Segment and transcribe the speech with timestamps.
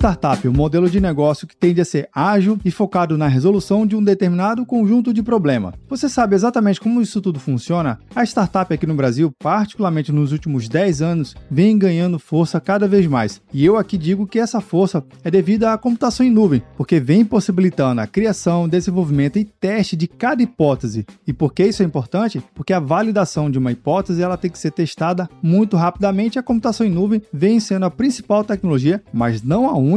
[0.00, 3.94] startup, um modelo de negócio que tende a ser ágil e focado na resolução de
[3.94, 5.74] um determinado conjunto de problema.
[5.90, 7.98] Você sabe exatamente como isso tudo funciona?
[8.14, 13.06] A startup aqui no Brasil, particularmente nos últimos 10 anos, vem ganhando força cada vez
[13.06, 13.42] mais.
[13.52, 17.22] E eu aqui digo que essa força é devida à computação em nuvem, porque vem
[17.22, 21.04] possibilitando a criação, desenvolvimento e teste de cada hipótese.
[21.26, 22.42] E por que isso é importante?
[22.54, 26.38] Porque a validação de uma hipótese ela tem que ser testada muito rapidamente.
[26.38, 29.89] A computação em nuvem vem sendo a principal tecnologia, mas não a única,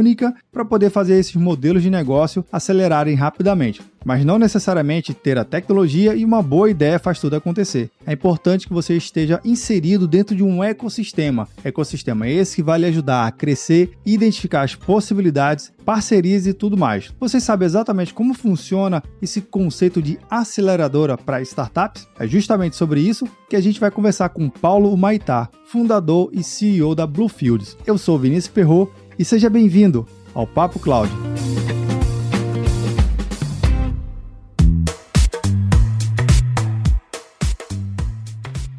[0.52, 3.82] para poder fazer esses modelos de negócio acelerarem rapidamente.
[4.04, 7.90] Mas não necessariamente ter a tecnologia e uma boa ideia faz tudo acontecer.
[8.06, 11.48] É importante que você esteja inserido dentro de um ecossistema.
[11.64, 17.12] Ecossistema esse que vai lhe ajudar a crescer, identificar as possibilidades, parcerias e tudo mais.
[17.18, 22.06] Você sabe exatamente como funciona esse conceito de aceleradora para startups?
[22.18, 26.94] É justamente sobre isso que a gente vai conversar com Paulo Maitá, fundador e CEO
[26.94, 27.76] da Bluefields.
[27.86, 31.10] Eu sou Vinícius Perro e seja bem-vindo ao Papo Cloud.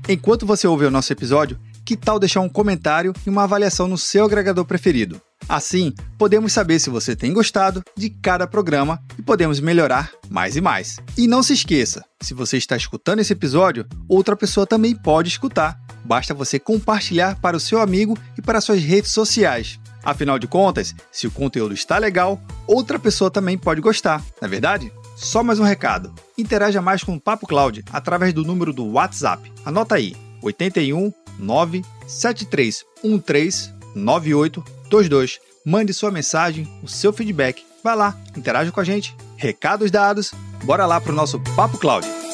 [0.07, 3.97] Enquanto você ouve o nosso episódio, que tal deixar um comentário e uma avaliação no
[3.97, 5.19] seu agregador preferido?
[5.47, 10.61] Assim, podemos saber se você tem gostado de cada programa e podemos melhorar mais e
[10.61, 10.97] mais.
[11.17, 15.79] E não se esqueça, se você está escutando esse episódio, outra pessoa também pode escutar.
[16.03, 19.79] Basta você compartilhar para o seu amigo e para suas redes sociais.
[20.05, 24.47] Afinal de contas, se o conteúdo está legal, outra pessoa também pode gostar, não é
[24.47, 24.93] verdade?
[25.15, 26.13] Só mais um recado.
[26.37, 29.51] Interaja mais com o Papo Cloud através do número do WhatsApp.
[29.65, 35.39] Anota aí: 81 97313 9822.
[35.65, 37.65] Mande sua mensagem, o seu feedback.
[37.83, 39.15] Vai lá, interaja com a gente.
[39.35, 40.31] Recados dados,
[40.63, 42.24] bora lá para o nosso Papo Cloud.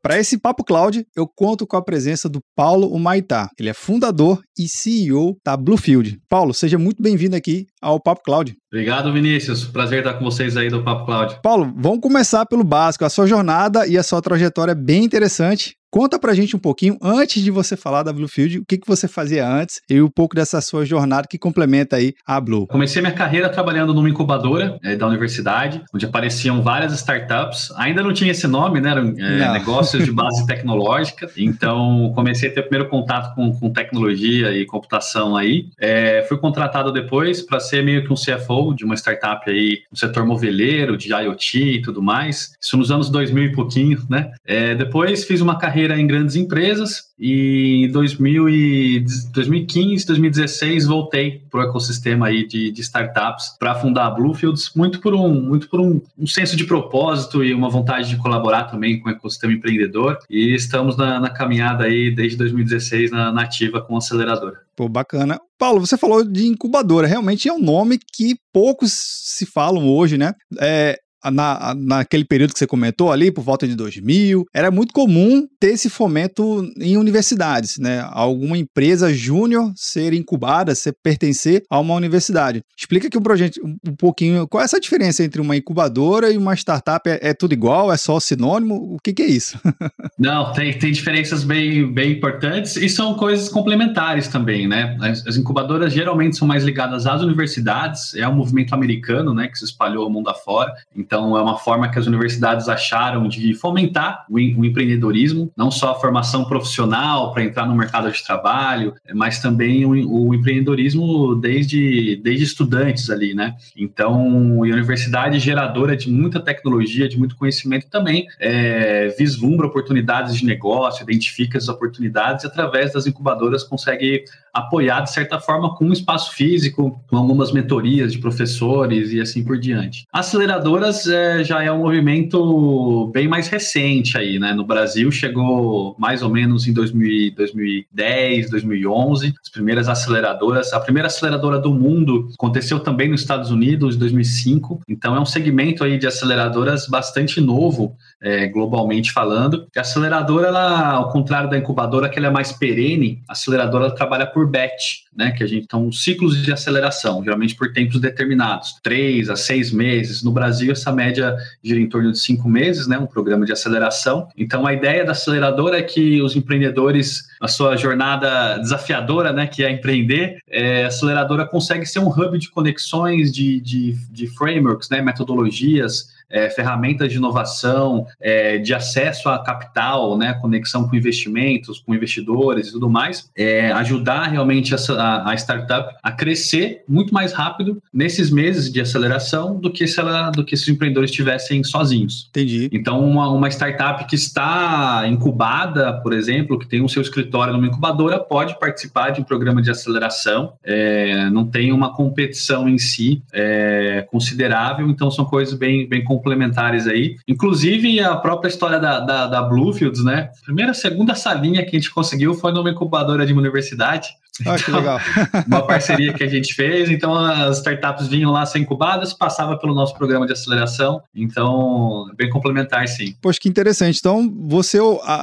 [0.00, 3.50] Para esse Papo Cloud, eu conto com a presença do Paulo Humaitá.
[3.58, 6.20] Ele é fundador e CEO da Bluefield.
[6.28, 8.54] Paulo, seja muito bem-vindo aqui ao Papo Cloud.
[8.72, 9.64] Obrigado, Vinícius.
[9.64, 11.40] Prazer estar com vocês aí do Papo Cloud.
[11.42, 13.04] Paulo, vamos começar pelo básico.
[13.04, 15.74] A sua jornada e a sua trajetória é bem interessante.
[15.90, 19.08] Conta pra gente um pouquinho, antes de você falar da Bluefield, o que, que você
[19.08, 22.66] fazia antes e um pouco dessa sua jornada que complementa aí a Blue.
[22.66, 27.72] Comecei minha carreira trabalhando numa incubadora é, da universidade, onde apareciam várias startups.
[27.76, 28.90] Ainda não tinha esse nome, né?
[28.90, 31.30] Eram é, negócios de base tecnológica.
[31.38, 35.68] Então, comecei a ter o primeiro contato com, com tecnologia e computação aí.
[35.80, 39.96] É, fui contratado depois para ser meio que um CFO de uma startup aí no
[39.96, 42.52] setor moveleiro, de IoT e tudo mais.
[42.60, 44.32] Isso nos anos 2000 e pouquinho, né?
[44.76, 51.62] depois fiz uma carreira carreira em grandes empresas e em 2015, 2016 voltei para o
[51.68, 56.00] ecossistema aí de, de startups para fundar a Bluefields, muito por, um, muito por um,
[56.18, 60.52] um, senso de propósito e uma vontade de colaborar também com o ecossistema empreendedor e
[60.54, 64.62] estamos na, na caminhada aí desde 2016 na, na ativa com aceleradora.
[64.74, 65.40] Pô, bacana.
[65.58, 70.32] Paulo, você falou de incubadora, realmente é um nome que poucos se falam hoje, né?
[70.60, 75.46] É, na, naquele período que você comentou ali, por volta de 2000, era muito comum
[75.60, 78.06] ter esse fomento em universidades, né?
[78.10, 82.62] Alguma empresa júnior ser incubada, ser pertencer a uma universidade.
[82.76, 86.54] Explica aqui um projeto um pouquinho, qual é essa diferença entre uma incubadora e uma
[86.54, 87.08] startup?
[87.08, 87.92] É, é tudo igual?
[87.92, 88.74] É só sinônimo?
[88.74, 89.58] O que, que é isso?
[90.18, 94.96] Não, tem, tem diferenças bem, bem importantes e são coisas complementares também, né?
[95.00, 99.58] As, as incubadoras geralmente são mais ligadas às universidades, é um movimento americano, né, que
[99.58, 100.72] se espalhou o mundo afora.
[101.16, 105.94] É uma forma que as universidades acharam de fomentar o, o empreendedorismo, não só a
[105.94, 112.44] formação profissional para entrar no mercado de trabalho, mas também o, o, empreendedorismo desde, desde
[112.44, 113.54] estudantes ali, né?
[113.76, 120.44] Então, a universidade geradora de muita tecnologia, de muito conhecimento também, é, vislumbra oportunidades de
[120.44, 124.24] negócio, identifica as oportunidades e através das incubadoras consegue
[124.58, 129.44] apoiar, de certa forma, com um espaço físico, com algumas mentorias de professores e assim
[129.44, 130.06] por diante.
[130.12, 134.52] Aceleradoras é, já é um movimento bem mais recente aí, né?
[134.52, 140.72] No Brasil chegou mais ou menos em 2000, 2010, 2011, as primeiras aceleradoras.
[140.72, 144.80] A primeira aceleradora do mundo aconteceu também nos Estados Unidos, em 2005.
[144.88, 149.66] Então é um segmento aí de aceleradoras bastante novo, é, globalmente falando.
[149.76, 154.26] A aceleradora, ela, ao contrário da incubadora, que ela é mais perene, a aceleradora trabalha
[154.26, 155.30] por batch, né?
[155.32, 160.22] Que a gente então ciclos de aceleração, geralmente por tempos determinados, três a seis meses.
[160.22, 162.98] No Brasil, essa média gira em torno de cinco meses, né?
[162.98, 164.28] Um programa de aceleração.
[164.36, 169.46] Então, a ideia da aceleradora é que os empreendedores, na sua jornada desafiadora, né?
[169.46, 174.26] Que é empreender, é, a aceleradora consegue ser um hub de conexões, de, de, de
[174.28, 175.02] frameworks, né?
[175.02, 181.94] Metodologias é, ferramentas de inovação, é, de acesso a capital, né, conexão com investimentos, com
[181.94, 187.82] investidores e tudo mais, é, ajudar realmente a, a, startup a crescer muito mais rápido
[187.92, 192.28] nesses meses de aceleração do que se, ela, do que se os empreendedores estivessem sozinhos.
[192.30, 192.68] Entendi.
[192.72, 197.66] Então, uma, uma startup que está incubada, por exemplo, que tem o seu escritório numa
[197.66, 203.22] incubadora, pode participar de um programa de aceleração, é, não tem uma competição em si
[203.32, 207.16] é, considerável, então são coisas bem, bem complementares aí.
[207.26, 210.30] Inclusive, a própria história da, da, da Bluefields, né?
[210.44, 214.08] Primeira, segunda salinha que a gente conseguiu foi numa incubadora de uma universidade.
[214.46, 215.00] Ah, que legal.
[215.46, 216.90] uma parceria que a gente fez.
[216.90, 221.00] Então, as startups vinham lá ser incubadas, passava pelo nosso programa de aceleração.
[221.14, 223.14] Então, bem complementar, sim.
[223.20, 223.98] Poxa, que interessante.
[223.98, 224.78] Então, você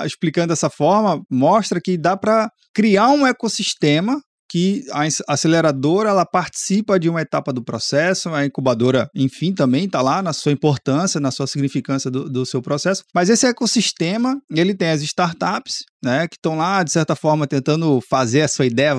[0.05, 4.19] explicando dessa forma, mostra que dá para criar um ecossistema
[4.49, 10.01] que a aceleradora ela participa de uma etapa do processo, a incubadora, enfim, também está
[10.01, 13.03] lá na sua importância, na sua significância do, do, seu processo.
[13.13, 17.99] Mas esse ecossistema, ele tem as startups, né, que estão lá, de certa forma, tentando
[18.07, 18.93] fazer a sua ideia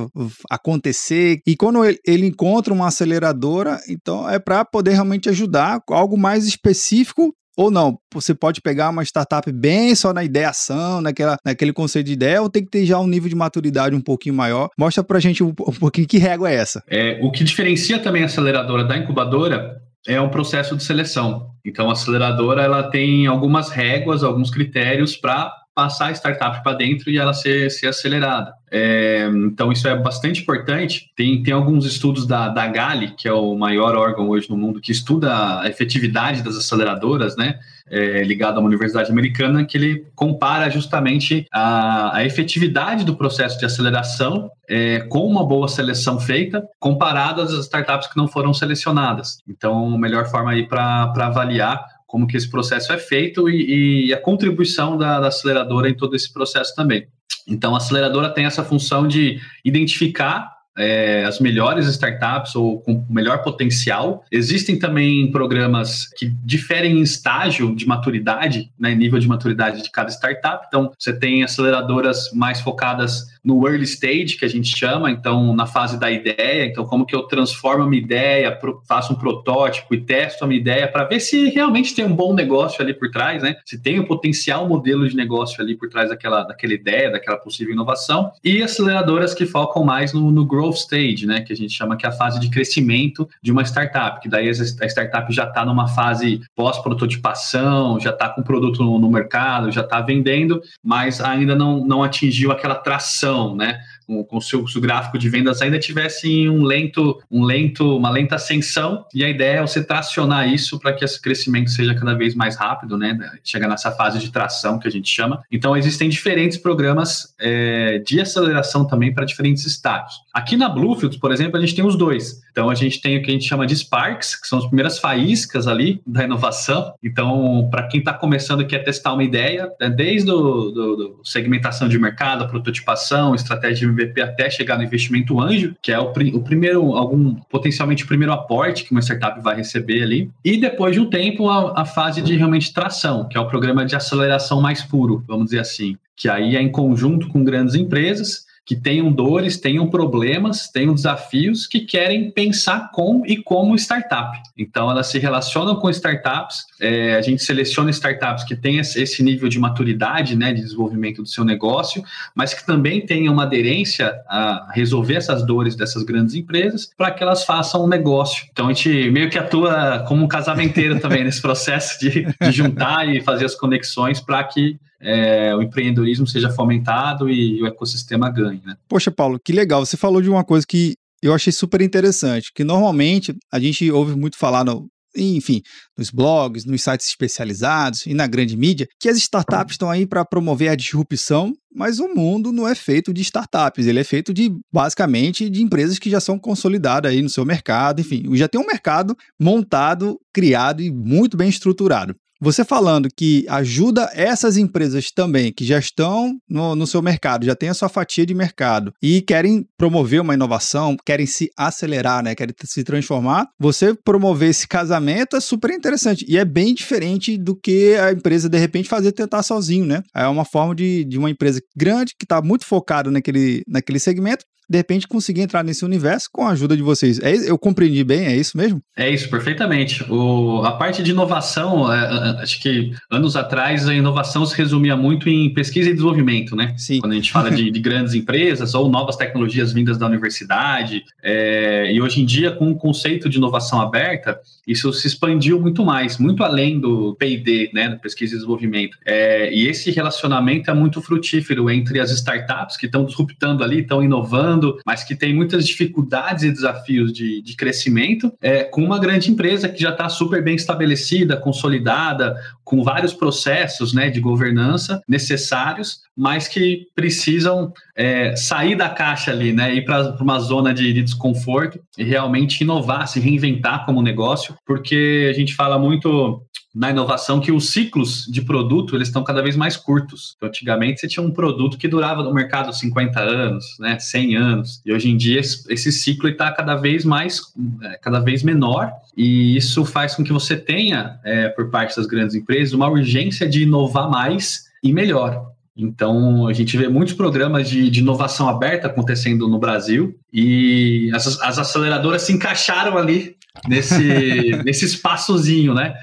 [0.51, 1.41] acontecer.
[1.47, 6.47] E quando ele, ele encontra uma aceleradora, então é para poder realmente ajudar algo mais
[6.47, 12.07] específico ou não, você pode pegar uma startup bem só na ideação, naquela, naquele conceito
[12.07, 14.69] de ideia, ou tem que ter já um nível de maturidade um pouquinho maior.
[14.79, 16.83] Mostra pra gente um, pouquinho que régua é essa.
[16.89, 21.51] É, o que diferencia também a aceleradora da incubadora é um processo de seleção.
[21.65, 27.11] Então, a aceleradora ela tem algumas réguas, alguns critérios para passar a startup para dentro
[27.11, 28.55] e ela ser, ser acelerada.
[28.73, 31.13] É, então, isso é bastante importante.
[31.15, 34.81] Tem, tem alguns estudos da, da Gali, que é o maior órgão hoje no mundo,
[34.81, 37.59] que estuda a efetividade das aceleradoras, né?
[37.89, 43.59] É, ligado a uma universidade americana, que ele compara justamente a, a efetividade do processo
[43.59, 49.39] de aceleração é, com uma boa seleção feita, comparado às startups que não foram selecionadas.
[49.47, 54.15] Então, a melhor forma aí para avaliar como que esse processo é feito e, e
[54.15, 57.09] a contribuição da, da aceleradora em todo esse processo também.
[57.49, 63.43] Então, a aceleradora tem essa função de identificar é, as melhores startups ou com melhor
[63.43, 64.25] potencial.
[64.31, 70.11] Existem também programas que diferem em estágio de maturidade, né, nível de maturidade de cada
[70.11, 70.67] startup.
[70.69, 75.67] Então, você tem aceleradoras mais focadas no early stage, que a gente chama, então na
[75.67, 78.59] fase da ideia, então como que eu transformo a minha ideia,
[78.89, 82.35] faço um protótipo e testo a minha ideia para ver se realmente tem um bom
[82.35, 83.55] negócio ali por trás, né?
[83.65, 87.73] Se tem um potencial modelo de negócio ali por trás daquela, daquela ideia, daquela possível
[87.73, 88.33] inovação.
[88.43, 91.41] E aceleradoras que focam mais no, no growth stage, né?
[91.43, 94.49] Que a gente chama que é a fase de crescimento de uma startup, que daí
[94.49, 99.71] a startup já está numa fase pós-prototipação, já está com o produto no, no mercado,
[99.71, 103.79] já está vendendo, mas ainda não, não atingiu aquela tração né?
[104.07, 108.37] Com, o, se o gráfico de vendas ainda tivesse um lento, um lento, uma lenta
[108.37, 112.35] ascensão, e a ideia é você tracionar isso para que esse crescimento seja cada vez
[112.35, 113.19] mais rápido, né?
[113.43, 115.43] Chega nessa fase de tração que a gente chama.
[115.51, 120.15] Então, existem diferentes programas é, de aceleração também para diferentes estágios.
[120.33, 122.43] Aqui na Bluefields, por exemplo, a gente tem os dois.
[122.53, 124.99] Então, a gente tem o que a gente chama de Sparks, que são as primeiras
[124.99, 126.95] faíscas ali da inovação.
[127.03, 131.21] Então, para quem está começando e quer testar uma ideia, né, desde do, do, do
[131.25, 136.11] segmentação de mercado, prototipação, estratégia de MVP até chegar no investimento anjo, que é o,
[136.11, 140.31] o primeiro, algum potencialmente o primeiro aporte que uma startup vai receber ali.
[140.45, 143.85] E depois de um tempo, a, a fase de realmente tração, que é o programa
[143.85, 148.46] de aceleração mais puro, vamos dizer assim, que aí é em conjunto com grandes empresas
[148.67, 154.37] que tenham dores, tenham problemas, tenham desafios que querem pensar com e como startup.
[154.59, 159.49] Então, elas se relacionam com startups, é, a gente seleciona startups que têm esse nível
[159.49, 162.03] de maturidade, né, de desenvolvimento do seu negócio,
[162.35, 167.23] mas que também tenham uma aderência a resolver essas dores dessas grandes empresas para que
[167.23, 168.47] elas façam um negócio.
[168.51, 173.09] Então, a gente meio que atua como um casamenteiro também nesse processo de, de juntar
[173.09, 178.61] e fazer as conexões para que é, o empreendedorismo seja fomentado e o ecossistema ganhe.
[178.65, 178.77] Né?
[178.89, 179.85] Poxa, Paulo, que legal.
[179.85, 184.15] Você falou de uma coisa que eu achei super interessante, que normalmente a gente ouve
[184.15, 185.63] muito falar no, enfim,
[185.97, 190.25] nos blogs, nos sites especializados e na grande mídia, que as startups estão aí para
[190.25, 194.51] promover a disrupção, mas o mundo não é feito de startups, ele é feito de
[194.73, 198.67] basicamente de empresas que já são consolidadas aí no seu mercado, enfim, já tem um
[198.67, 202.15] mercado montado, criado e muito bem estruturado.
[202.41, 207.55] Você falando que ajuda essas empresas também, que já estão no, no, seu mercado, já
[207.55, 212.35] tem a sua fatia de mercado e querem promover uma inovação, querem se acelerar, né?
[212.35, 217.57] querem se transformar, você promover esse casamento é super interessante e é bem diferente do
[217.57, 220.03] que a empresa de repente fazer tentar sozinho, né?
[220.15, 224.45] É uma forma de, de uma empresa grande que está muito focada naquele, naquele segmento
[224.69, 227.19] de repente conseguir entrar nesse universo com a ajuda de vocês.
[227.21, 228.83] É, eu compreendi bem, é isso mesmo?
[228.97, 230.05] É isso, perfeitamente.
[230.11, 234.97] O, a parte de inovação, é, é, acho que anos atrás a inovação se resumia
[234.97, 236.75] muito em pesquisa e desenvolvimento, né?
[236.77, 237.01] Sim.
[237.01, 241.05] Quando a gente fala de, de grandes empresas ou novas tecnologias vindas da universidade.
[241.23, 245.85] É, e hoje em dia, com o conceito de inovação aberta, isso se expandiu muito
[245.85, 248.99] mais, muito além do P&D, né, da pesquisa e desenvolvimento.
[249.05, 254.03] É, e esse relacionamento é muito frutífero entre as startups que estão disruptando ali, estão
[254.03, 259.31] inovando, mas que tem muitas dificuldades e desafios de, de crescimento, é, com uma grande
[259.31, 266.01] empresa que já está super bem estabelecida, consolidada, com vários processos né, de governança necessários,
[266.17, 271.03] mas que precisam é, sair da caixa ali, né, ir para uma zona de, de,
[271.03, 276.43] desconforto e realmente inovar, se reinventar como negócio, porque a gente fala muito
[276.77, 280.35] na inovação que os ciclos de produto eles estão cada vez mais curtos.
[280.37, 284.83] Então, antigamente você tinha um produto que durava no mercado 50 anos, né, 100 anos,
[284.85, 287.41] e hoje em dia esse ciclo está cada vez mais,
[287.83, 292.07] é, cada vez menor, e isso faz com que você tenha, é, por parte das
[292.07, 295.47] grandes empresas, uma urgência de inovar mais e melhor.
[295.75, 301.41] Então, a gente vê muitos programas de, de inovação aberta acontecendo no Brasil e as,
[301.41, 303.35] as aceleradoras se encaixaram ali
[303.67, 305.95] nesse, nesse espaçozinho, né?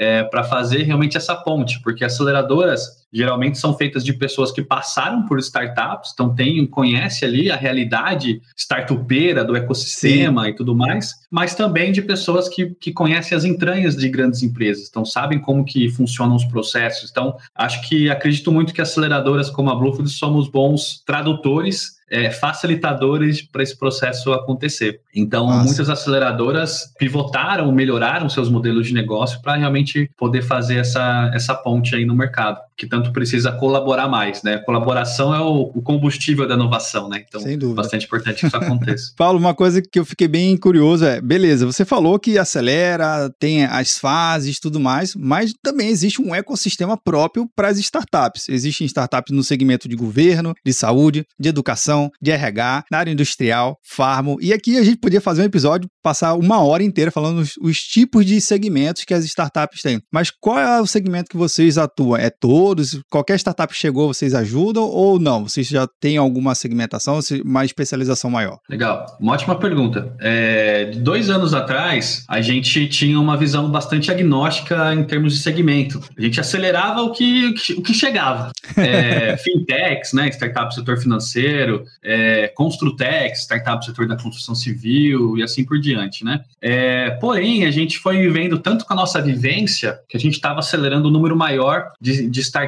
[0.00, 5.26] É, para fazer realmente essa ponte, porque aceleradoras geralmente são feitas de pessoas que passaram
[5.26, 10.50] por startups, então tem, conhece ali a realidade startupeira do ecossistema Sim.
[10.50, 14.88] e tudo mais, mas também de pessoas que, que conhecem as entranhas de grandes empresas,
[14.88, 17.10] então sabem como que funcionam os processos.
[17.10, 23.40] Então, acho que acredito muito que aceleradoras como a Bluefield somos bons tradutores é, facilitadores
[23.40, 25.00] para esse processo acontecer.
[25.14, 25.64] Então, Nossa.
[25.64, 31.94] muitas aceleradoras pivotaram, melhoraram seus modelos de negócio para realmente poder fazer essa, essa ponte
[31.94, 34.56] aí no mercado, que tanto precisa colaborar mais, né?
[34.56, 37.22] Colaboração é o, o combustível da inovação, né?
[37.28, 39.12] Então, bastante importante que isso aconteça.
[39.18, 43.66] Paulo, uma coisa que eu fiquei bem curioso é, beleza, você falou que acelera, tem
[43.66, 48.48] as fases e tudo mais, mas também existe um ecossistema próprio para as startups.
[48.48, 53.76] Existem startups no segmento de governo, de saúde, de educação, de RH, na área industrial,
[53.84, 54.38] farmo.
[54.40, 57.76] E aqui a gente podia fazer um episódio, passar uma hora inteira falando os, os
[57.76, 60.00] tipos de segmentos que as startups têm.
[60.10, 62.16] Mas qual é o segmento que vocês atuam?
[62.16, 62.30] É
[62.70, 63.00] todos?
[63.10, 65.48] Qualquer startup chegou, vocês ajudam ou não?
[65.48, 68.58] Vocês já têm alguma segmentação, uma especialização maior?
[68.68, 70.14] Legal, uma ótima pergunta.
[70.20, 76.00] É, dois anos atrás, a gente tinha uma visão bastante agnóstica em termos de segmento.
[76.16, 78.52] A gente acelerava o que, o que chegava.
[78.76, 85.42] É, fintechs, né, startup setor financeiro, é, Construtex, startup do setor da construção civil e
[85.42, 86.40] assim por diante, né?
[86.62, 90.60] É, porém, a gente foi vivendo tanto com a nossa vivência que a gente estava
[90.60, 92.59] acelerando o um número maior de, de startups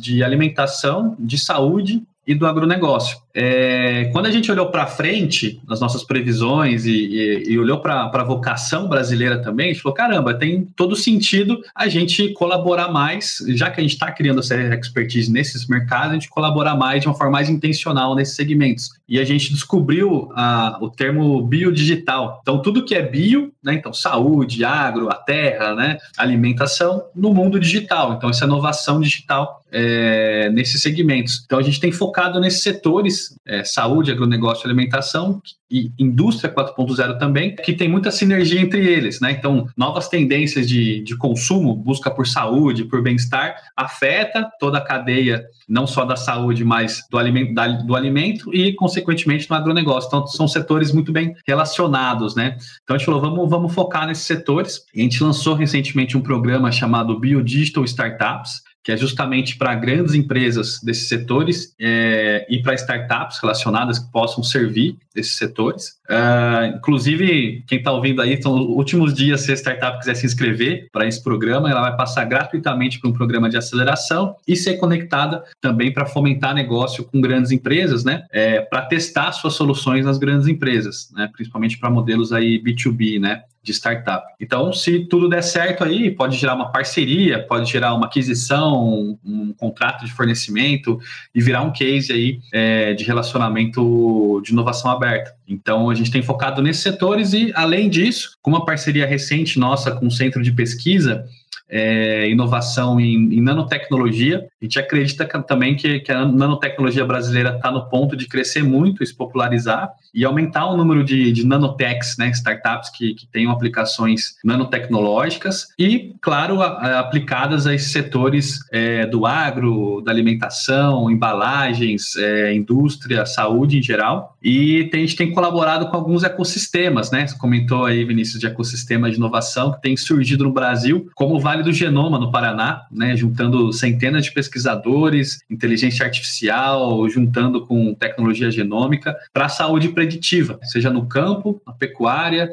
[0.00, 3.18] de alimentação, de saúde e do agronegócio.
[3.36, 8.04] É, quando a gente olhou para frente nas nossas previsões e, e, e olhou para
[8.04, 13.38] a vocação brasileira também, a gente falou: caramba, tem todo sentido a gente colaborar mais,
[13.48, 17.08] já que a gente está criando essa expertise nesses mercados, a gente colaborar mais de
[17.08, 18.90] uma forma mais intencional nesses segmentos.
[19.08, 22.38] E a gente descobriu a, o termo biodigital.
[22.42, 27.58] Então, tudo que é bio, né, então saúde, agro, a terra, né, alimentação, no mundo
[27.58, 28.14] digital.
[28.14, 31.42] Então, essa inovação digital é, nesses segmentos.
[31.44, 35.40] Então, a gente tem focado nesses setores é, saúde, agronegócio alimentação,
[35.74, 39.32] e indústria 4.0 também, que tem muita sinergia entre eles, né?
[39.32, 45.44] Então, novas tendências de, de consumo, busca por saúde, por bem-estar, afeta toda a cadeia,
[45.68, 50.06] não só da saúde, mas do alimento, da, do alimento e, consequentemente, no agronegócio.
[50.06, 52.56] Então, são setores muito bem relacionados, né?
[52.84, 54.84] Então, a gente falou, vamos, vamos focar nesses setores.
[54.94, 60.78] A gente lançou recentemente um programa chamado Biodigital Startups, que é justamente para grandes empresas
[60.82, 65.98] desses setores é, e para startups relacionadas que possam servir esses setores.
[66.08, 70.26] Uh, inclusive, quem está ouvindo aí, são os últimos dias, se a startup quiser se
[70.26, 74.74] inscrever para esse programa, ela vai passar gratuitamente para um programa de aceleração e ser
[74.76, 78.24] conectada também para fomentar negócio com grandes empresas, né?
[78.30, 81.28] É, para testar suas soluções nas grandes empresas, né?
[81.32, 83.42] Principalmente para modelos aí B2B, né?
[83.64, 84.26] de startup.
[84.38, 89.18] Então, se tudo der certo aí, pode gerar uma parceria, pode gerar uma aquisição, um,
[89.24, 91.00] um contrato de fornecimento
[91.34, 95.03] e virar um case aí é, de relacionamento de inovação aberta.
[95.46, 99.92] Então, a gente tem focado nesses setores e, além disso, com uma parceria recente nossa
[99.92, 101.24] com o Centro de Pesquisa,
[101.68, 104.46] é, inovação em, em, nanotecnologia.
[104.60, 108.62] A gente acredita que, também que, que, a nanotecnologia brasileira está no ponto de crescer
[108.62, 113.50] muito, se popularizar e aumentar o número de, de nanotechs, né, startups que, que tenham
[113.50, 121.10] aplicações nanotecnológicas e, claro, a, a, aplicadas a esses setores é, do agro, da alimentação,
[121.10, 124.36] embalagens, é, indústria, saúde em geral.
[124.42, 127.26] E tem, a gente tem colaborado com alguns ecossistemas, né?
[127.26, 131.40] Você comentou aí, Vinícius, de ecossistemas de inovação que tem surgido no Brasil, como o
[131.40, 133.16] Vale do Genoma, no Paraná, né?
[133.16, 140.90] Juntando centenas de pesquisadores, inteligência artificial, juntando com tecnologia genômica para a saúde preditiva, seja
[140.90, 142.50] no campo, na pecuária,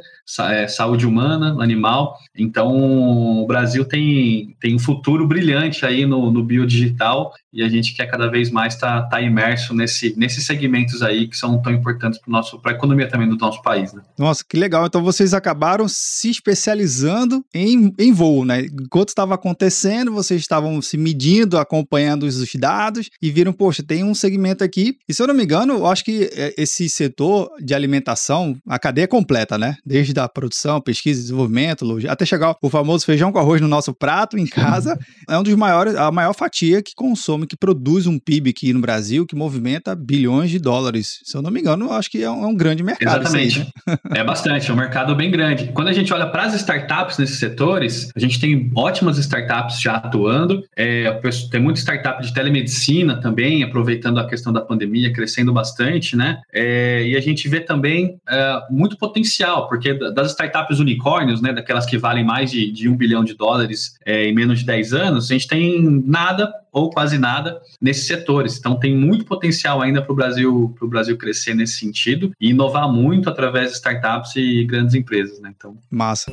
[0.49, 2.17] é, saúde humana, animal.
[2.35, 7.93] Então, o Brasil tem, tem um futuro brilhante aí no, no biodigital e a gente
[7.93, 11.73] quer cada vez mais estar tá, tá imerso nesse, nesses segmentos aí que são tão
[11.73, 12.19] importantes
[12.61, 13.93] para a economia também do nosso país.
[13.93, 14.01] Né?
[14.17, 14.85] Nossa, que legal.
[14.85, 18.65] Então, vocês acabaram se especializando em, em voo, né?
[18.91, 24.13] Enquanto estava acontecendo, vocês estavam se medindo, acompanhando os dados e viram, poxa, tem um
[24.13, 24.97] segmento aqui.
[25.07, 28.77] E se eu não me engano, eu acho que é, esse setor de alimentação, a
[28.77, 29.77] cadeia completa, né?
[29.85, 34.37] Desde da produção, pesquisa, desenvolvimento, até chegar o famoso feijão com arroz no nosso prato
[34.37, 38.49] em casa, é um dos maiores, a maior fatia que consome, que produz um PIB
[38.49, 41.21] aqui no Brasil, que movimenta bilhões de dólares.
[41.23, 43.21] Se eu não me engano, eu acho que é um, é um grande mercado.
[43.21, 43.61] Exatamente.
[43.87, 44.19] Aí, né?
[44.19, 45.71] é bastante, é um mercado bem grande.
[45.73, 49.95] Quando a gente olha para as startups nesses setores, a gente tem ótimas startups já
[49.95, 51.11] atuando, é,
[51.49, 56.41] tem muita startup de telemedicina também, aproveitando a questão da pandemia, crescendo bastante, né?
[56.51, 61.85] É, e a gente vê também é, muito potencial, porque das startups unicórnios, né, daquelas
[61.85, 65.29] que valem mais de, de um bilhão de dólares é, em menos de 10 anos,
[65.29, 68.57] a gente tem nada ou quase nada nesses setores.
[68.57, 73.29] Então tem muito potencial ainda para o Brasil, Brasil crescer nesse sentido e inovar muito
[73.29, 75.39] através de startups e grandes empresas.
[75.39, 75.53] Né?
[75.55, 76.31] Então, massa.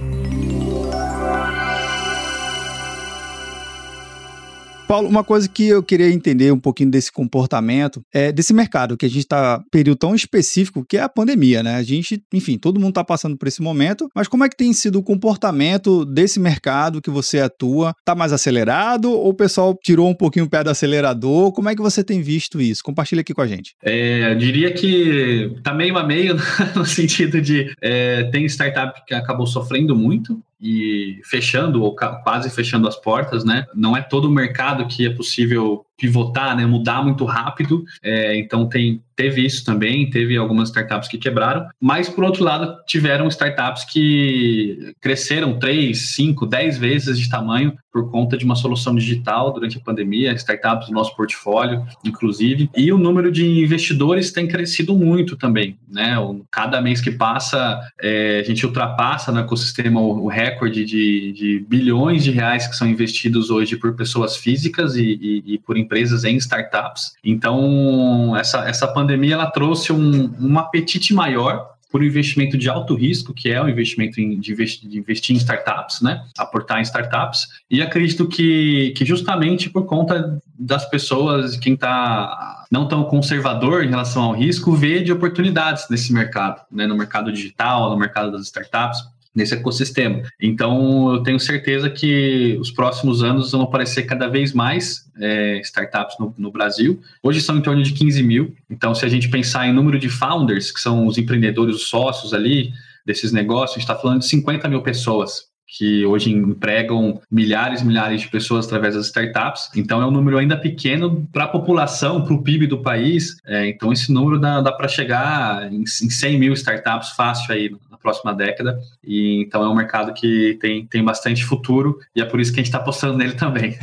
[4.88, 9.04] Paulo, uma coisa que eu queria entender um pouquinho desse comportamento, é desse mercado que
[9.04, 11.74] a gente está período tão específico que é a pandemia, né?
[11.74, 14.72] A gente, enfim, todo mundo está passando por esse momento, mas como é que tem
[14.72, 17.92] sido o comportamento desse mercado que você atua?
[17.98, 21.52] Está mais acelerado ou o pessoal tirou um pouquinho o pé do acelerador?
[21.52, 22.82] Como é que você tem visto isso?
[22.82, 23.74] Compartilha aqui com a gente.
[23.84, 26.34] É, eu diria que está meio a meio
[26.74, 32.88] no sentido de é, tem startup que acabou sofrendo muito, e fechando ou quase fechando
[32.88, 33.66] as portas, né?
[33.74, 37.84] Não é todo o mercado que é possível pivotar, né, mudar muito rápido.
[38.02, 42.76] É, então tem teve isso também, teve algumas startups que quebraram, mas por outro lado
[42.86, 48.94] tiveram startups que cresceram 3, 5, 10 vezes de tamanho por conta de uma solução
[48.94, 54.46] digital durante a pandemia, startups do nosso portfólio, inclusive, e o número de investidores tem
[54.46, 56.14] crescido muito também, né?
[56.48, 62.22] Cada mês que passa, é, a gente ultrapassa no ecossistema o, recorde de, de, bilhões
[62.22, 65.87] de reais que são investidos hoje por pessoas físicas e, e, e por empresas
[66.24, 67.12] em startups.
[67.22, 73.32] Então, essa, essa pandemia ela trouxe um, um apetite maior por investimento de alto risco,
[73.32, 76.22] que é o investimento em, de, investir, de, investir, em startups, né?
[76.36, 82.86] aportar em startups, e acredito que, que justamente por conta das pessoas, quem está não
[82.86, 86.86] tão conservador em relação ao risco, vê de oportunidades nesse mercado, né?
[86.86, 88.98] no mercado digital, no mercado das startups,
[89.34, 90.22] nesse ecossistema.
[90.40, 96.16] Então, eu tenho certeza que os próximos anos vão aparecer cada vez mais é, startups
[96.18, 97.00] no, no, Brasil.
[97.22, 98.54] Hoje são em torno de 15 mil.
[98.68, 102.34] Então, se a gente pensar em número de founders, que são os empreendedores, os sócios
[102.34, 102.72] ali
[103.06, 107.84] desses negócios, a gente está falando de 50 mil pessoas que hoje empregam milhares e
[107.84, 109.68] milhares de pessoas através das startups.
[109.76, 113.36] Então, é um número ainda pequeno para a população, para o PIB do país.
[113.44, 117.70] É, então, esse número dá, dá para chegar em, em 100 mil startups fácil aí
[118.00, 118.78] próxima década.
[119.04, 122.60] E então é um mercado que tem, tem bastante futuro e é por isso que
[122.60, 123.76] a gente está apostando nele também.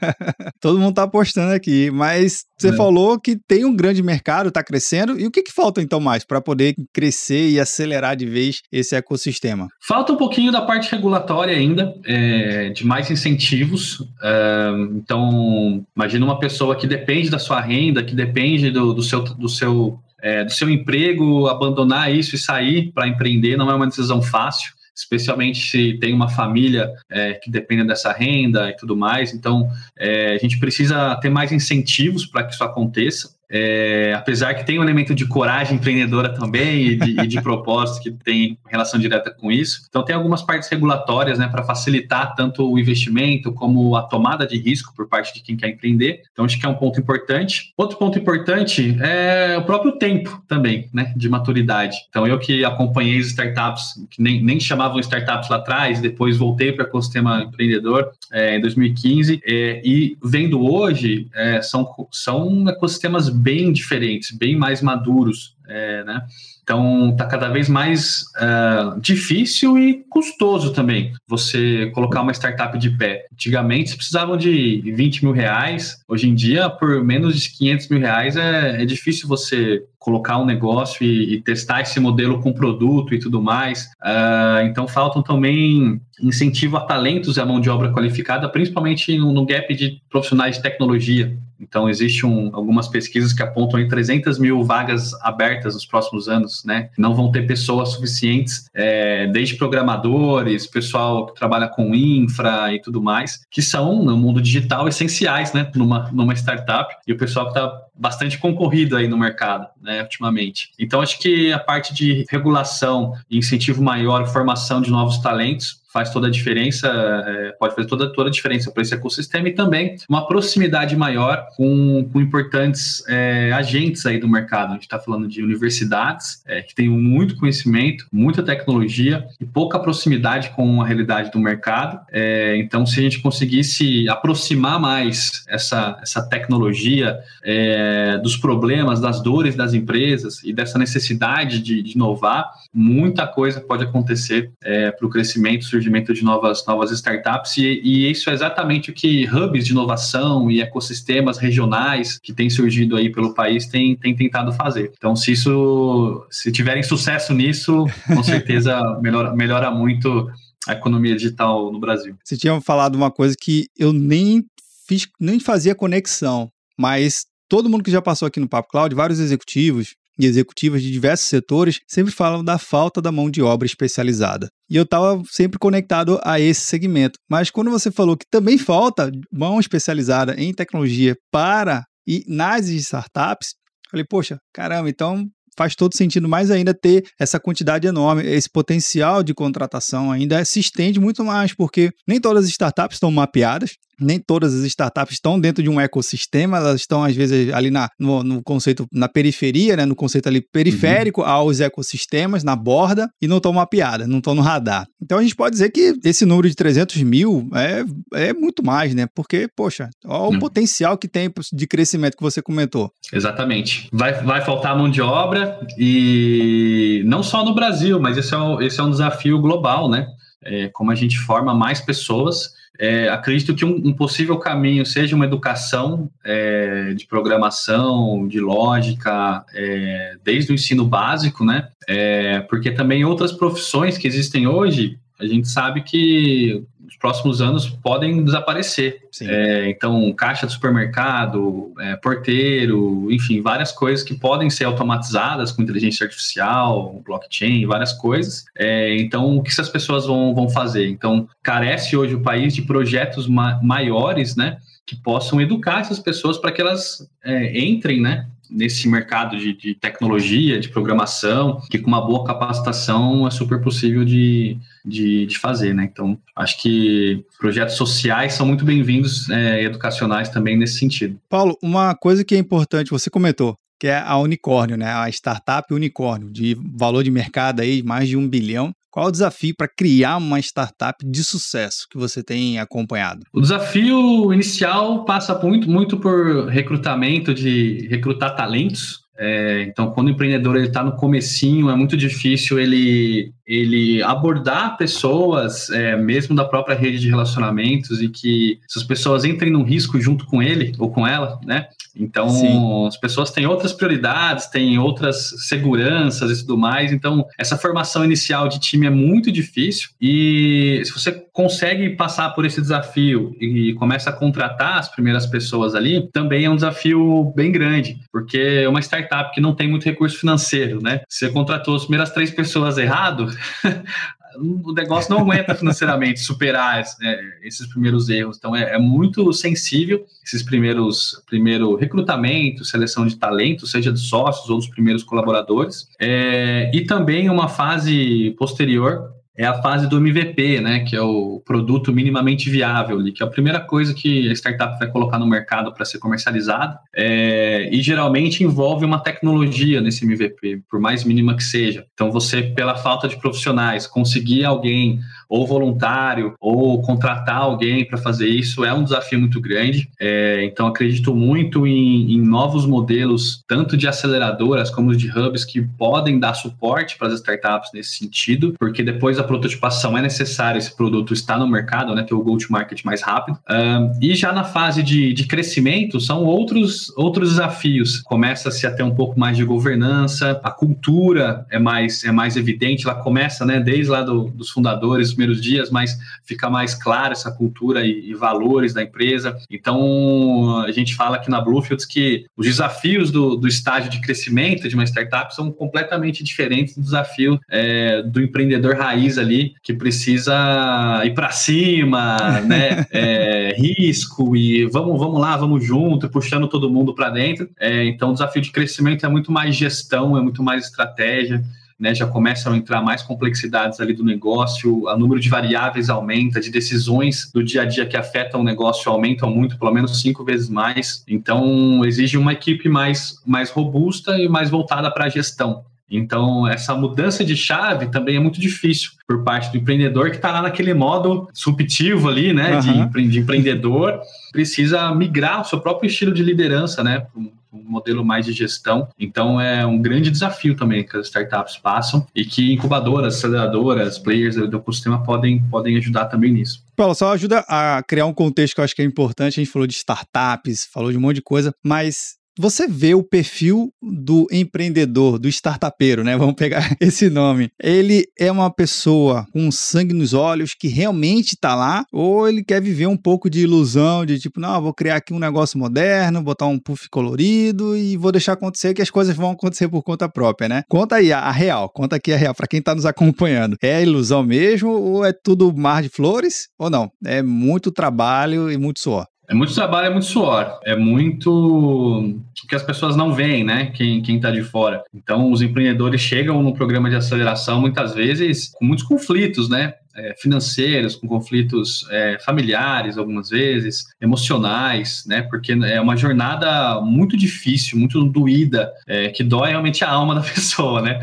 [0.60, 2.72] Todo mundo está apostando aqui, mas você é.
[2.76, 5.18] falou que tem um grande mercado, está crescendo.
[5.18, 8.94] E o que, que falta então mais para poder crescer e acelerar de vez esse
[8.94, 9.68] ecossistema?
[9.80, 14.04] Falta um pouquinho da parte regulatória ainda, é, de mais incentivos.
[14.22, 19.22] É, então, imagina uma pessoa que depende da sua renda, que depende do, do seu,
[19.22, 23.88] do seu é, do seu emprego, abandonar isso e sair para empreender não é uma
[23.88, 29.34] decisão fácil, especialmente se tem uma família é, que depende dessa renda e tudo mais.
[29.34, 33.34] Então, é, a gente precisa ter mais incentivos para que isso aconteça.
[33.52, 38.02] É, apesar que tem um elemento de coragem empreendedora também e de, e de propósito
[38.02, 39.82] que tem relação direta com isso.
[39.88, 44.56] Então, tem algumas partes regulatórias né, para facilitar tanto o investimento como a tomada de
[44.56, 46.22] risco por parte de quem quer empreender.
[46.32, 47.74] Então, acho que é um ponto importante.
[47.76, 51.98] Outro ponto importante é o próprio tempo também, né, de maturidade.
[52.08, 56.72] Então, eu que acompanhei as startups, que nem, nem chamavam startups lá atrás, depois voltei
[56.72, 63.28] para o ecossistema empreendedor é, em 2015, é, e vendo hoje, é, são, são ecossistemas
[63.42, 66.22] bem diferentes, bem mais maduros, é, né?
[66.62, 72.90] Então, está cada vez mais uh, difícil e custoso também você colocar uma startup de
[72.90, 73.26] pé.
[73.32, 75.98] Antigamente, precisavam de 20 mil reais.
[76.06, 80.44] Hoje em dia, por menos de 500 mil reais, é, é difícil você colocar um
[80.44, 83.84] negócio e, e, testar esse modelo com produto e tudo mais.
[84.02, 89.32] Uh, então, faltam também incentivo a talentos e a mão de obra qualificada, principalmente no,
[89.32, 91.36] no gap de profissionais de tecnologia.
[91.62, 96.64] Então, existem um, algumas pesquisas que apontam em 300 mil vagas abertas nos próximos anos,
[96.64, 96.90] né?
[96.96, 103.02] Não vão ter pessoas suficientes, é, desde programadores, pessoal que trabalha com infra e tudo
[103.02, 105.70] mais, que são, no mundo digital, essenciais, né?
[105.74, 106.94] Numa, numa startup.
[107.06, 110.72] E o pessoal que está bastante concorrido aí no mercado, né, ultimamente.
[110.76, 116.26] Então, acho que a parte de regulação, incentivo maior, formação de novos talentos, faz toda
[116.26, 120.26] a diferença, é, pode fazer toda, toda a diferença para esse ecossistema e também uma
[120.26, 124.70] proximidade maior com, com importantes é, agentes aí do mercado.
[124.70, 129.78] A gente está falando de universidades é, que têm muito conhecimento, muita tecnologia e pouca
[129.78, 132.00] proximidade com a realidade do mercado.
[132.10, 139.22] É, então, se a gente conseguisse aproximar mais essa, essa tecnologia é, dos problemas, das
[139.22, 145.06] dores das empresas e dessa necessidade de, de inovar, muita coisa pode acontecer é, para
[145.06, 149.64] o crescimento surgimento de novas, novas startups, e, e, isso é exatamente o que hubs
[149.64, 154.92] de inovação e ecossistemas regionais que têm surgido aí pelo país têm, têm tentado fazer.
[154.96, 160.30] Então, se isso, se tiverem sucesso nisso, com certeza melhora, melhora muito
[160.66, 162.16] a economia digital no Brasil.
[162.22, 164.44] Você tinha falado uma coisa que eu nem
[164.86, 169.20] fiz, nem fazia conexão, mas todo mundo que já passou aqui no Papo Cloud, vários
[169.20, 174.48] executivos, e executivas de diversos setores sempre falam da falta da mão de obra especializada.
[174.70, 177.18] E eu estava sempre conectado a esse segmento.
[177.30, 183.54] Mas quando você falou que também falta mão especializada em tecnologia para e nas startups,
[183.90, 189.22] falei, poxa, caramba, então faz todo sentido mais ainda ter essa quantidade enorme, esse potencial
[189.22, 194.18] de contratação ainda se estende muito mais, porque nem todas as startups estão mapeadas, nem
[194.18, 198.22] todas as startups estão dentro de um ecossistema, elas estão às vezes ali na, no,
[198.22, 201.26] no conceito, na periferia, né, no conceito ali periférico uhum.
[201.26, 204.86] aos ecossistemas, na borda, e não estão mapeadas, não estão no radar.
[205.00, 207.84] Então a gente pode dizer que esse número de 300 mil é,
[208.28, 210.38] é muito mais, né, porque, poxa, olha o uhum.
[210.38, 212.90] potencial que tem de crescimento que você comentou.
[213.12, 213.88] Exatamente.
[213.92, 218.60] Vai, vai faltar mão de obra e não só no Brasil, mas esse é, um,
[218.60, 220.06] esse é um desafio global, né,
[220.44, 225.14] é, como a gente forma mais pessoas é, acredito que um, um, possível caminho seja
[225.14, 231.68] uma educação é, de programação, de lógica, é, desde o ensino básico, né?
[231.86, 237.68] É, porque também outras profissões que existem hoje, a gente sabe que nos próximos anos
[237.68, 239.02] podem desaparecer.
[239.22, 245.62] É, então, caixa de supermercado, é, porteiro, enfim, várias coisas que podem ser automatizadas com
[245.62, 248.44] inteligência artificial, blockchain, várias coisas.
[248.56, 250.88] É, então, o que essas pessoas vão, vão fazer?
[250.88, 254.58] Então, carece hoje o país de projetos ma maiores, né?
[254.86, 258.26] Que possam educar essas pessoas para que elas é, entrem, né?
[258.52, 264.04] nesse mercado de, de, tecnologia, de programação, que com uma boa capacitação é super possível
[264.04, 265.88] de, de, de fazer, né?
[265.90, 271.18] Então, acho que projetos sociais são muito bem-vindos, é, educacionais também nesse sentido.
[271.28, 274.92] Paulo, uma coisa que é importante, você comentou, que é a unicórnio, né?
[274.92, 278.72] A startup unicórnio, de valor de mercado aí mais de um bilhão.
[278.92, 283.22] Qual o desafio para criar uma startup de sucesso que você tem acompanhado?
[283.32, 289.00] O desafio inicial passa muito, muito por recrutamento de recrutar talentos.
[289.18, 295.68] É, então, quando o empreendedor está no comecinho, é muito difícil ele, ele abordar pessoas,
[295.70, 300.24] é, mesmo da própria rede de relacionamentos, e que essas pessoas entrem num risco junto
[300.26, 301.66] com ele ou com ela, né?
[301.94, 302.86] Então, Sim.
[302.86, 306.90] as pessoas têm outras prioridades, têm outras seguranças e tudo mais.
[306.90, 309.90] Então, essa formação inicial de time é muito difícil.
[310.00, 315.74] E se você consegue passar por esse desafio e começa a contratar as primeiras pessoas
[315.74, 319.84] ali, também é um desafio bem grande, porque é uma startup que não tem muito
[319.84, 321.02] recurso financeiro, né?
[321.08, 323.30] Você contratou as primeiras três pessoas errado,
[324.36, 328.36] o negócio não aguenta financeiramente superar é, esses primeiros erros.
[328.38, 334.48] Então é, é, muito sensível esses primeiros primeiro recrutamento, seleção de talento, seja dos sócios
[334.48, 340.60] ou dos primeiros colaboradores, é, e também uma fase posterior é a fase do MVP,
[340.60, 344.78] né, que é o produto minimamente viável, que é a primeira coisa que a startup
[344.78, 350.62] vai colocar no mercado para ser comercializado, é, e geralmente envolve uma tecnologia nesse MVP,
[350.70, 351.86] por mais mínima que seja.
[351.94, 355.00] Então, você, pela falta de profissionais, conseguir alguém
[355.32, 359.88] ou voluntário ou contratar alguém para fazer isso é um desafio muito grande.
[359.98, 365.62] É, então, acredito muito em, em, novos modelos, tanto de aceleradoras como de hubs, que
[365.62, 370.76] podem dar suporte para as startups nesse sentido, porque depois da prototipação é necessário esse
[370.76, 373.38] produto estar no mercado, né, ter o go-to-market mais rápido.
[373.48, 378.02] Um, e já na fase de, de crescimento, são outros, outros desafios.
[378.02, 382.86] Começa-se a ter um pouco mais de governança, a cultura é mais, é mais evidente,
[382.86, 387.30] ela começa né, desde lá do, dos fundadores, primeiros dias, mas fica mais clara essa
[387.30, 389.36] cultura e, e, valores da empresa.
[389.50, 394.68] Então, a gente fala aqui na Bluefields que os desafios do, do estágio de crescimento
[394.68, 401.02] de uma startup são completamente diferentes do desafio é, do empreendedor raiz ali, que precisa
[401.04, 402.86] ir para cima, né?
[402.90, 407.48] É, risco e vamos, vamos lá, vamos junto, puxando todo mundo para dentro.
[407.58, 411.42] É, então, o desafio de crescimento é muito mais gestão, é muito mais estratégia
[411.82, 416.40] né, já começam a entrar mais complexidades ali do negócio, o número de variáveis aumenta,
[416.40, 420.24] de decisões do dia a dia que afetam o negócio aumentam muito, pelo menos cinco
[420.24, 421.02] vezes mais.
[421.08, 425.64] Então, exige uma equipe mais, mais robusta e mais voltada para a gestão.
[425.92, 430.32] Então, essa mudança de chave também é muito difícil por parte do empreendedor que está
[430.32, 432.88] lá naquele modo subtivo ali, né, uhum.
[432.88, 434.00] de, de, empreendedor,
[434.32, 438.88] precisa migrar o seu próprio estilo de liderança, né, um modelo mais de gestão.
[438.98, 444.36] Então é um grande desafio também que as startups passam e que incubadoras, aceleradoras, players
[444.36, 446.64] do ecossistema podem, podem ajudar também nisso.
[446.74, 449.38] Paulo, só ajuda a criar um contexto que eu acho que é importante.
[449.38, 453.02] A gente falou de startups, falou de um monte de coisa, mas você vê o
[453.02, 456.16] perfil do empreendedor, do startupeiro, né?
[456.22, 457.50] Vamos pegar esse nome.
[457.62, 462.60] Ele é uma pessoa com sangue nos olhos que realmente está lá, ou ele quer
[462.60, 466.46] viver um pouco de ilusão, de tipo, não, vou criar aqui um negócio moderno, botar
[466.46, 470.48] um puff colorido e vou deixar acontecer que as coisas vão acontecer por conta própria,
[470.48, 470.62] né?
[470.68, 473.56] Conta aí a, a real, conta aqui a real para quem está nos acompanhando.
[473.62, 476.90] É ilusão mesmo ou é tudo mar de flores ou não?
[477.04, 479.06] É muito trabalho e muito suor.
[479.32, 483.72] É muito trabalho, é muito suor, é muito o que as pessoas não veem, né?
[483.74, 484.84] Quem, quem tá de fora.
[484.94, 489.72] Então, os empreendedores chegam no programa de aceleração muitas vezes com muitos conflitos, né?
[489.94, 495.22] É, financeiros, com conflitos é, familiares, algumas vezes, emocionais, né?
[495.22, 500.20] Porque é uma jornada muito difícil, muito doída, é, que dói realmente a alma da
[500.22, 501.00] pessoa, né?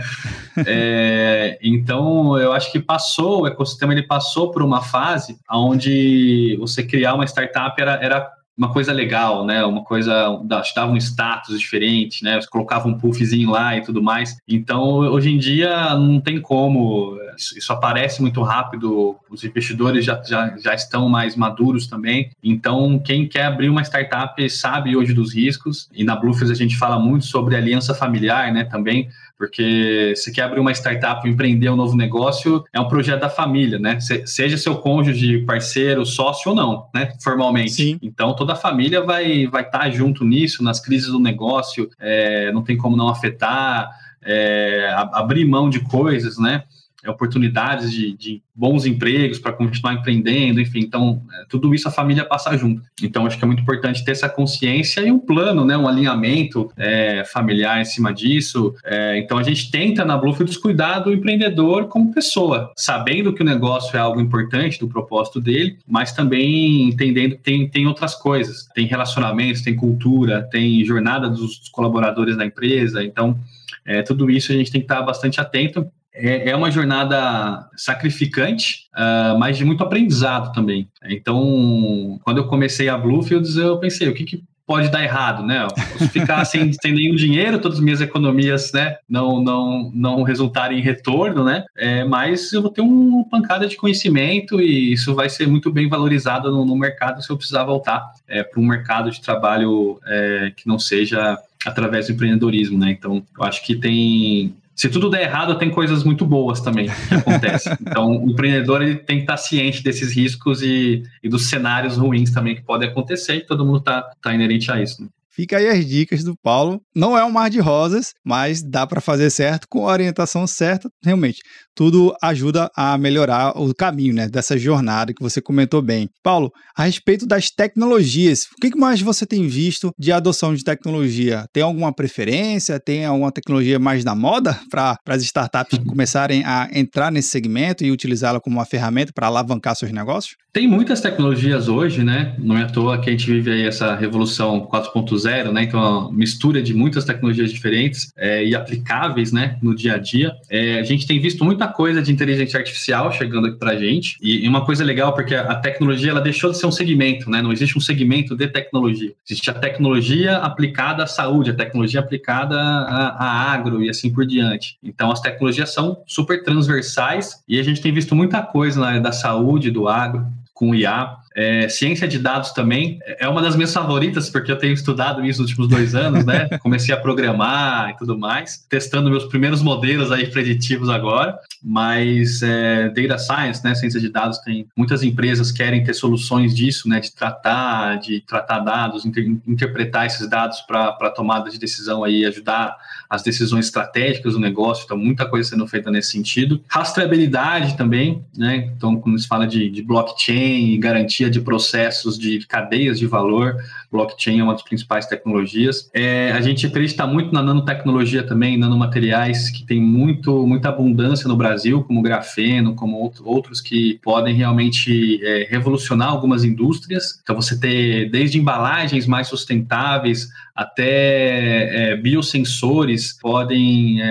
[0.66, 6.84] É, então, eu acho que passou, o ecossistema ele passou por uma fase onde você
[6.84, 9.64] criar uma startup era, era uma coisa legal, né?
[9.64, 12.38] Uma coisa dava um status diferente, né?
[12.50, 14.38] Colocava um puffzinho lá e tudo mais.
[14.46, 17.18] Então, hoje em dia não tem como.
[17.38, 19.16] Isso, aparece muito rápido.
[19.30, 22.32] Os investidores já, já, já estão mais maduros também.
[22.44, 25.90] Então, quem quer abrir uma startup sabe hoje dos riscos.
[25.94, 28.66] E na Bluefields a gente fala muito sobre aliança familiar, né?
[28.66, 29.08] Também
[29.40, 33.80] porque se quer abrir uma startup, empreender um novo negócio, é um projeto da família,
[33.80, 33.98] né?
[34.26, 37.14] seja seu cônjuge, parceiro, sócio ou não, né?
[37.24, 37.72] Formalmente.
[37.72, 38.00] Sim.
[38.02, 42.52] Então toda a família vai vai estar tá junto nisso, nas crises do negócio, é,
[42.52, 43.90] não tem como não afetar,
[44.22, 46.66] é, abrir mão de coisas, né?
[47.08, 52.26] Oportunidades de, de bons empregos para continuar empreendendo, enfim, então é, tudo isso a família
[52.26, 52.82] passa junto.
[53.02, 56.70] Então acho que é muito importante ter essa consciência e um plano, né, um alinhamento
[56.76, 58.76] é, familiar em cima disso.
[58.84, 63.46] É, então a gente tenta na Bluefields cuidar do empreendedor como pessoa, sabendo que o
[63.46, 68.68] negócio é algo importante do propósito dele, mas também entendendo que tem, tem outras coisas,
[68.76, 73.40] tem relacionamentos, tem cultura, tem jornada dos colaboradores da empresa, então
[73.86, 78.88] é, tudo isso a gente tem que estar bastante atento é, é uma jornada sacrificante,
[78.96, 80.88] uh, mas de muito aprendizado também.
[81.06, 85.68] Então, quando eu comecei a Bluefields, eu pensei, o que, que pode dar errado, né?
[86.12, 90.82] Ficar sem, sem nenhum dinheiro, todas as minhas economias, né, não, não, não resultarem em
[90.82, 91.66] retorno, né?
[91.76, 95.90] É, mas eu vou ter uma pancada de conhecimento e isso vai ser muito bem
[95.90, 100.54] valorizado no, no mercado se eu precisar voltar é, para um mercado de trabalho é,
[100.56, 102.92] que não seja através do empreendedorismo, né?
[102.92, 107.14] Então, eu acho que tem se tudo der errado, tem coisas muito boas também que
[107.14, 107.74] acontecem.
[107.86, 112.32] então, o empreendedor ele tem que estar ciente desses riscos e, e dos cenários ruins
[112.32, 115.02] também que podem acontecer, e todo mundo está tá inerente a isso.
[115.02, 115.10] Né?
[115.40, 116.82] Fica aí as dicas do Paulo.
[116.94, 120.90] Não é um mar de rosas, mas dá para fazer certo com a orientação certa.
[121.02, 121.40] Realmente,
[121.74, 126.10] tudo ajuda a melhorar o caminho né, dessa jornada que você comentou bem.
[126.22, 131.46] Paulo, a respeito das tecnologias, o que mais você tem visto de adoção de tecnologia?
[131.54, 132.78] Tem alguma preferência?
[132.78, 137.92] Tem alguma tecnologia mais na moda para as startups começarem a entrar nesse segmento e
[137.92, 140.36] utilizá-la como uma ferramenta para alavancar seus negócios?
[140.52, 142.36] Tem muitas tecnologias hoje, né?
[142.40, 145.64] Não é à toa que a gente vive aí essa revolução 4.0, né?
[145.64, 149.58] Então, uma mistura de muitas tecnologias diferentes é, e aplicáveis, né?
[149.62, 150.34] No dia a dia.
[150.50, 154.18] É, a gente tem visto muita coisa de inteligência artificial chegando aqui para a gente.
[154.22, 157.42] E, e uma coisa legal, porque a tecnologia ela deixou de ser um segmento, né?
[157.42, 159.14] Não existe um segmento de tecnologia.
[159.28, 164.26] Existe a tecnologia aplicada à saúde, a tecnologia aplicada a, a agro e assim por
[164.26, 164.78] diante.
[164.84, 169.02] Então, as tecnologias são super transversais e a gente tem visto muita coisa na área
[169.02, 171.16] da saúde, do agro, com IA.
[171.36, 175.42] É, ciência de dados também é uma das minhas favoritas, porque eu tenho estudado isso
[175.42, 176.50] nos últimos dois anos, né?
[176.60, 182.90] Comecei a programar e tudo mais, testando meus primeiros modelos aí preditivos agora, mas é,
[182.90, 183.76] data science, né?
[183.76, 187.00] Ciência de dados tem muitas empresas querem ter soluções disso, né?
[187.00, 192.76] De tratar, de tratar dados, inter, interpretar esses dados para tomada de decisão aí, ajudar
[193.10, 196.62] as decisões estratégicas do negócio, então muita coisa sendo feita nesse sentido.
[196.68, 198.72] Rastreabilidade também, né?
[198.76, 203.56] Então, quando se fala de, de blockchain e garantia de processos de cadeias de valor,
[203.92, 205.90] blockchain é uma das principais tecnologias.
[205.92, 211.36] É, a gente acredita muito na nanotecnologia também, nanomateriais, que tem muito, muita abundância no
[211.36, 217.20] Brasil, como grafeno, como outros que podem realmente é, revolucionar algumas indústrias.
[217.24, 224.02] Então, você ter desde embalagens mais sustentáveis até é, biosensores podem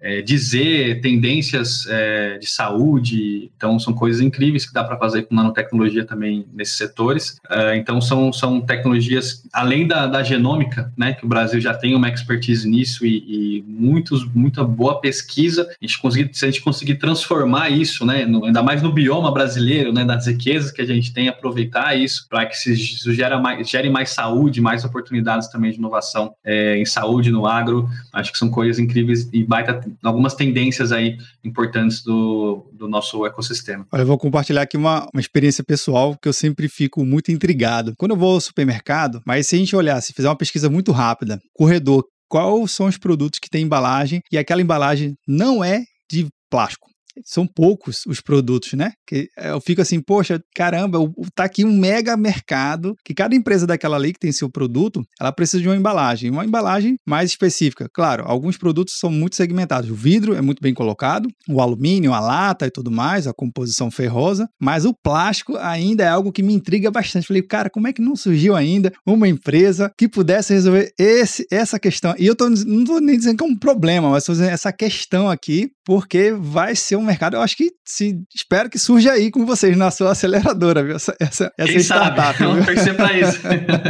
[0.00, 3.50] é, dizer tendências é, de saúde.
[3.56, 7.36] Então, são coisas incríveis que dá para fazer com nanotecnologia também nesses setores.
[7.50, 11.94] É, então, são, são tecnologias, além da, da genômica, né, que o Brasil já tem
[11.94, 15.68] uma expertise nisso e, e muitos, muita boa pesquisa.
[15.80, 19.32] A gente conseguir, se a gente conseguir transformar isso, né, no, ainda mais no bioma
[19.32, 22.74] brasileiro, né, das riquezas que a gente tem, aproveitar isso para que se,
[23.14, 27.88] gera mais, gere mais saúde, mais oportunidades também de inovação é, em saúde, no agro.
[28.12, 33.86] Acho que são coisas incríveis e baita algumas tendências aí importantes do, do nosso ecossistema.
[33.92, 37.92] Olha, eu vou compartilhar aqui uma, uma experiência pessoal que eu sempre fico muito intrigado.
[37.98, 40.92] Quando eu vou ao supermercado, mas se a gente olhar, se fizer uma pesquisa muito
[40.92, 46.26] rápida, corredor, quais são os produtos que têm embalagem e aquela embalagem não é de
[46.50, 46.88] plástico
[47.24, 48.92] são poucos os produtos, né?
[49.06, 50.98] Que eu fico assim, poxa, caramba,
[51.34, 55.32] tá aqui um mega mercado que cada empresa daquela ali que tem seu produto, ela
[55.32, 57.88] precisa de uma embalagem, uma embalagem mais específica.
[57.92, 59.90] Claro, alguns produtos são muito segmentados.
[59.90, 63.90] O vidro é muito bem colocado, o alumínio, a lata e tudo mais, a composição
[63.90, 67.26] ferrosa, mas o plástico ainda é algo que me intriga bastante.
[67.26, 71.78] Falei, cara, como é que não surgiu ainda uma empresa que pudesse resolver esse, essa
[71.78, 72.14] questão?
[72.18, 74.72] E eu tô, não tô nem dizendo que é um problema, mas tô dizendo essa
[74.72, 79.30] questão aqui, porque vai ser um mercado, eu acho que se, espero que surja aí
[79.30, 80.96] com vocês na sua aceleradora, viu?
[80.96, 82.38] Essa, essa, essa Quem startup.
[82.38, 82.50] Sabe?
[82.50, 83.40] Vamos torcer para isso.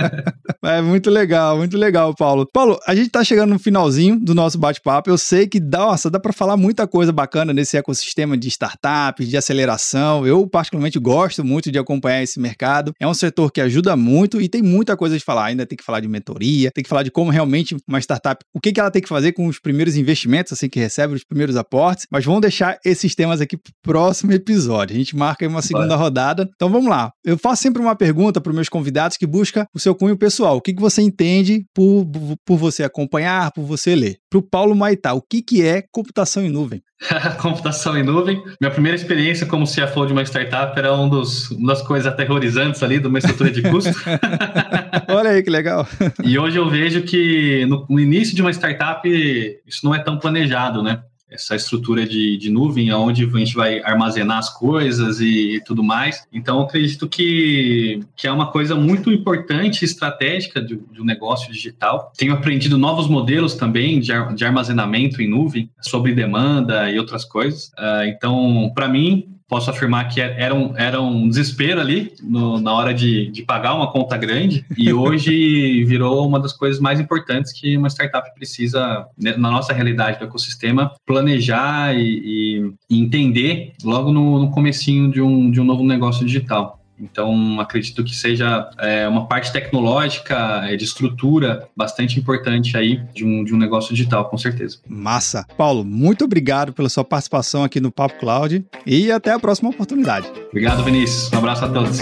[0.64, 2.48] é muito legal, muito legal, Paulo.
[2.52, 5.10] Paulo, a gente está chegando no finalzinho do nosso bate-papo.
[5.10, 9.28] Eu sei que dá, nossa, dá para falar muita coisa bacana nesse ecossistema de startups,
[9.28, 10.26] de aceleração.
[10.26, 12.92] Eu, particularmente, gosto muito de acompanhar esse mercado.
[13.00, 15.46] É um setor que ajuda muito e tem muita coisa de falar.
[15.46, 18.60] Ainda tem que falar de mentoria, tem que falar de como realmente uma startup, o
[18.60, 21.56] que, que ela tem que fazer com os primeiros investimentos, assim que recebe os primeiros
[21.56, 21.78] aportes
[22.10, 22.78] mas vamos deixar
[23.08, 24.94] esses temas aqui pro próximo episódio.
[24.94, 25.98] A gente marca aí uma segunda Vai.
[25.98, 26.48] rodada.
[26.54, 27.10] Então vamos lá.
[27.24, 30.56] Eu faço sempre uma pergunta para os meus convidados que busca o seu cunho pessoal.
[30.56, 32.06] O que, que você entende por,
[32.44, 34.18] por você acompanhar, por você ler?
[34.30, 36.82] Para o Paulo Maitá, o que, que é computação em nuvem?
[37.40, 38.42] computação em nuvem.
[38.60, 42.82] Minha primeira experiência como CFO de uma startup era um dos, uma das coisas aterrorizantes
[42.82, 43.92] ali de uma estrutura de custo.
[45.08, 45.86] Olha aí que legal.
[46.22, 49.08] e hoje eu vejo que no, no, início de uma startup
[49.66, 51.00] isso não é tão planejado, né?
[51.30, 55.82] Essa estrutura de, de nuvem, onde a gente vai armazenar as coisas e, e tudo
[55.82, 56.26] mais.
[56.32, 62.12] Então, acredito que, que é uma coisa muito importante estratégica de, de, um negócio digital.
[62.16, 67.68] Tenho aprendido novos modelos também de, de armazenamento em nuvem, sobre demanda e outras coisas.
[67.78, 72.74] Uh, então, para mim, posso afirmar que era um, era um desespero ali no, na
[72.74, 77.52] hora de, de pagar uma conta grande e hoje virou uma das coisas mais importantes
[77.52, 84.12] que uma startup precisa, né, na nossa realidade do ecossistema, planejar e, e entender logo
[84.12, 86.77] no, no comecinho de um, de um novo negócio digital.
[87.00, 93.24] Então, acredito que seja é, uma parte tecnológica, é, de estrutura, bastante importante aí de
[93.24, 94.78] um, de um negócio digital, com certeza.
[94.88, 95.46] Massa.
[95.56, 100.28] Paulo, muito obrigado pela sua participação aqui no Papo Cloud e até a próxima oportunidade.
[100.48, 101.32] Obrigado, Vinícius.
[101.32, 102.00] Um abraço a todos.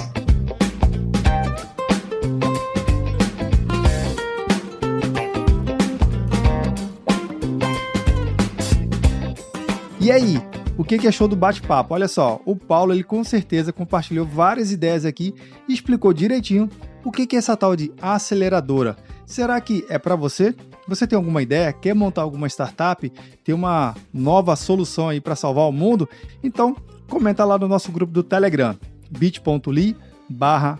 [10.06, 10.40] E aí,
[10.76, 11.94] o que, que achou do bate-papo?
[11.94, 15.34] Olha só, o Paulo ele com certeza compartilhou várias ideias aqui
[15.68, 16.68] e explicou direitinho
[17.04, 18.96] o que, que é essa tal de aceleradora.
[19.24, 20.54] Será que é para você?
[20.86, 21.72] Você tem alguma ideia?
[21.72, 23.10] Quer montar alguma startup?
[23.42, 26.08] Tem uma nova solução aí para salvar o mundo?
[26.42, 26.77] Então,
[27.08, 28.77] comenta lá no nosso grupo do Telegram,
[29.10, 29.96] bit.ly
[30.29, 30.79] barra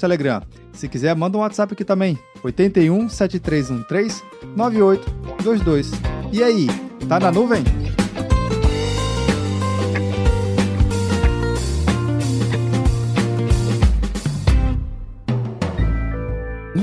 [0.00, 0.42] Telegram.
[0.72, 4.22] Se quiser, manda um WhatsApp aqui também, 81 7313
[4.56, 5.90] 9822.
[6.32, 6.66] E aí,
[7.08, 7.62] tá na nuvem?